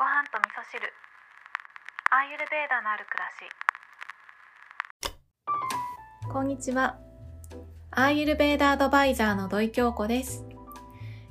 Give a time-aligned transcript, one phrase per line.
[0.00, 0.80] ご飯と味噌汁
[2.10, 3.28] アーユルベーダのある暮ら
[6.22, 6.96] しこんにちは。
[7.90, 10.46] アーユルベーダアドバイザーの土井京子です、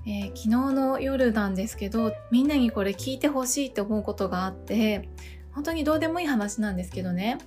[0.06, 5.10] えー昨日の夜なんですけど、みんなにこれ聞いてほしいって思うことがあって、
[5.52, 7.40] 本当にどうでもいい話なんですけどね。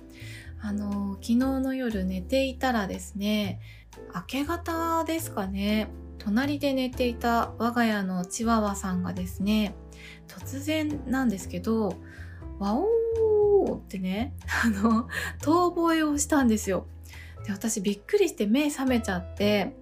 [0.61, 3.61] あの昨日の夜寝ていたらですね、
[4.13, 5.87] 明け方ですかね、
[6.25, 9.75] 隣で寝ていた我が家のチワワさんがですね、
[10.27, 11.95] 突然なんですけど、
[12.59, 14.33] ワオーってね、
[14.63, 15.07] あの、
[15.41, 16.87] 遠吠えをしたんですよ。
[17.45, 19.75] で私びっくりして目覚めちゃって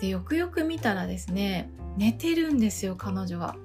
[0.00, 3.56] でよくよく見たらですね寝てるんですよ彼女は。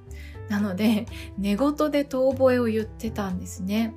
[0.49, 1.05] なので
[1.37, 3.93] 寝言で遠吠えを言ってたんですね。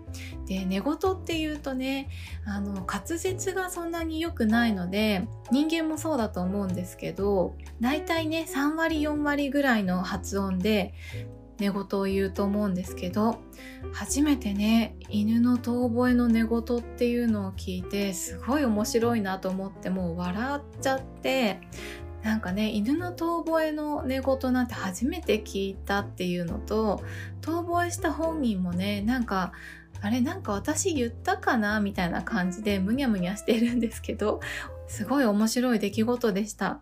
[0.46, 2.08] で寝言っていうとね
[2.44, 10.92] あの滑舌がそんなに良くないので人間もそうだと思うんですけどだいたいね3割4割ぐらいの発音で
[11.60, 13.38] 寝言を言うと思うんですけど
[13.92, 21.60] 初めてね犬の遠吠えの寝言っていうのを聞いてすごい面白いなと思ってもう笑っちゃって
[22.22, 27.02] なんかね犬の遠吠えの寝言なんて初めて聞いたっていうのと
[27.40, 29.52] 遠吠えした本人もねなんか
[30.02, 34.40] あれなんか私言ったかなみたいな感じでむにゃむにゃしてるんですけど
[34.90, 36.80] すごい面白い出来事でした。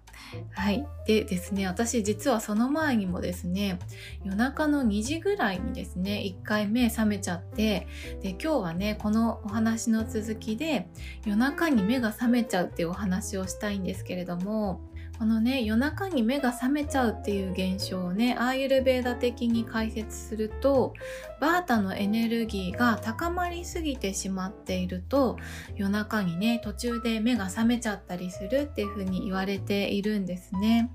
[0.53, 0.87] はい。
[1.07, 3.79] でですね、私実はその前にもですね、
[4.25, 7.87] 夜中の2時ぐらいにですね、一回目覚めちゃって、
[8.23, 10.89] で、今日はね、このお話の続きで、
[11.27, 14.81] 夜中に目が覚めちゃうっていうお話をしたいんですけれども、
[15.19, 20.95] このね、夜中に目が覚めちゃうっていう現象をね、アーユルベーダ的に解説すると、
[21.41, 25.37] バータのエネルギーが高まりすぎてしまっていると、
[25.75, 30.93] 夜中にね、途中で目が覚めちゃったりするっていうふうに言われているんですね。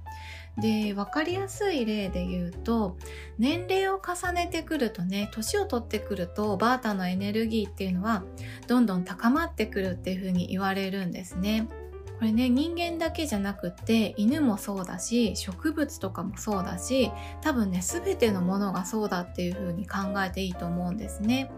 [0.58, 2.96] で、わかりやすい例で言うと、
[3.38, 8.24] 年齢を重ねてくるとね、年を取ってくると、バータのエネルギーっていうのは、
[8.68, 11.68] どんどん高まってくるっていうふうに言われるんですね。
[12.24, 17.12] これね人間だけじゃなくって犬もそうだし植物とかもそうだし
[17.42, 21.52] 多分ね全てのものがそうだっていう風に考えていいと思うんですね。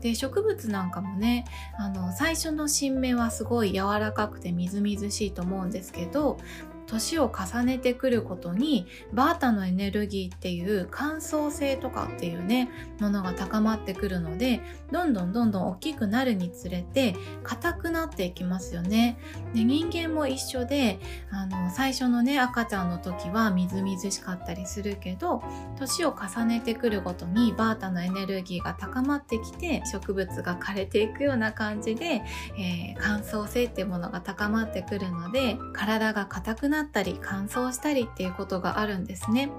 [0.00, 1.44] で植物なんかもね
[1.78, 6.38] あの最初の新芽はすごい柔らかくてみずみずしいと思うんですけど
[6.88, 14.60] 年を重ねてくることにバータのエネルギーっていう乾燥性とかっていうねものが高まってくるので
[14.90, 19.18] どんどんどんどん大きくなるにつれて硬くなっていきますよね。
[19.54, 20.98] で人間も一緒で
[21.30, 25.42] あの最初のね赤ちゃんの時はみずみずしかったりするけど
[25.78, 32.22] 年を重ねてくるごとにバータのエネルギーが高まってきて植物が枯れていくような感じで、
[32.58, 39.50] えー乾燥性っていうものが高まってくるので体が硬くななったり乾燥したりっていうことがあるんですね。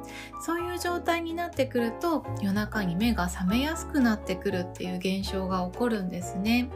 [0.42, 6.70] そういう状態になってくると夜中に目が覚めやすくなってくるっていう現象が起こるんですね。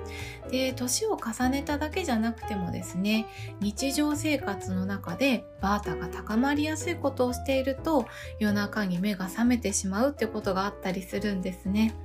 [0.51, 3.25] で年を重ねただけじゃなくてもですね
[3.59, 8.05] 日常生活の中でバータが高まりやすいことをしていると
[8.39, 11.95] 夜中に目が覚めてしまうってことがあったりするんですね。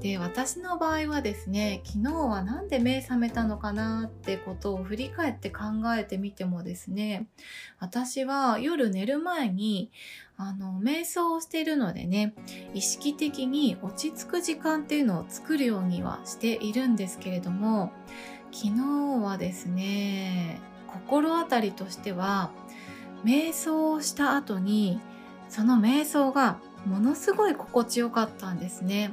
[0.00, 5.62] で私の場合はですね昨日はなんで目覚めたのかなってことを振り返って考
[5.96, 7.28] えてみてもですね
[7.84, 9.90] 私は夜寝る前に
[10.38, 12.34] あの瞑想をしているのでね
[12.72, 17.92] 意識的に落ち着く時間っていうのを作るようにはしているんですけれども
[18.52, 22.52] 昨日はですね心当たりとしては
[23.22, 24.98] 瞑想をした後に
[25.50, 26.56] その瞑想が
[26.86, 29.12] ものすごい心地よかったんですね。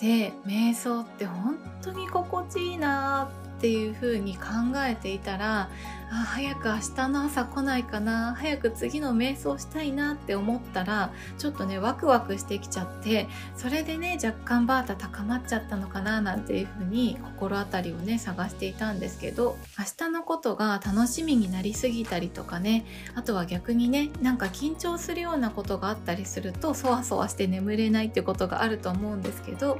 [0.00, 4.42] で瞑想って本当に心地いいなっていう風に考
[4.76, 5.68] えていたら
[6.10, 29.78] あ早く明日の朝来ないかな早く次の瞑想したいなって思ったらちょっとねワクワクしてきちゃってそれでね若干バータ高まっちゃったのかななんていう風に心当たりをね探していたんですけど明日のことが楽しみになりすぎたりとかねあとは逆にねなんか緊張するようなことがあったりするとそわそわして眠れないってことがあると思うんですけど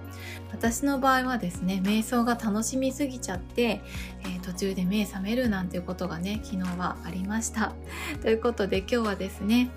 [0.53, 3.81] 私の場合はですね瞑想が楽しみすぎちゃって、
[4.23, 7.73] えー途中で目覚めるなんていうことがね昨日はありました。
[8.23, 9.71] ということで今日はですね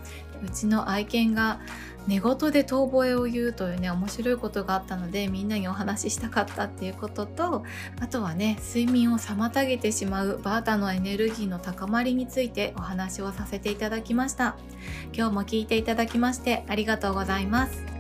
[0.44, 1.60] うちの愛犬が
[2.08, 7.64] 寝言で遠吠えを言うというね面白いことがあったのでみんなにお話ししたかったっていうことと
[8.00, 14.56] あとはね睡眠を妨げてしまうバータのエネルギーの高まりについてお話をさせていただきました。
[15.14, 17.95] 今日も聞いていただきましてありがとうございます。